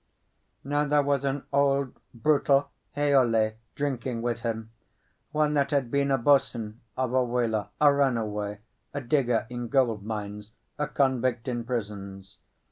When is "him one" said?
4.39-5.53